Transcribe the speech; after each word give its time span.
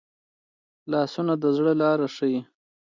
لاسونه 0.91 1.33
د 1.41 1.43
زړه 1.57 1.73
لاره 1.81 2.07
ښيي 2.15 2.39